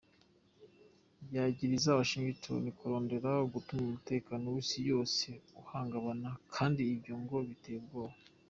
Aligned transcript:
Yagiriza 1.35 1.97
Washington 1.99 2.61
kurondera 2.77 3.31
gutuma 3.53 3.81
umutekano 3.87 4.45
w'isi 4.53 4.79
yose 4.91 5.27
uhungabana, 5.61 6.29
kandi 6.55 6.81
ivyo 6.95 7.15
ngo 7.23 7.37
"biteye 7.49 7.77
ubwoba". 7.81 8.15